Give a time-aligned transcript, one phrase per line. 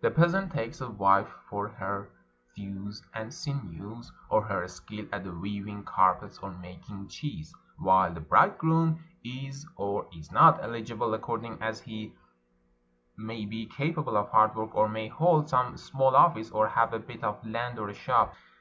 [0.00, 2.10] The peasant takes a wife for her
[2.56, 8.98] thews and sinews, or her skill at weaving carpets or making cheese; while the bridegroom
[9.22, 12.14] is or is not eligible according as he
[13.16, 16.98] may be capable of hard work, or may hold some small office, or have a
[16.98, 18.34] bit of land or a shop.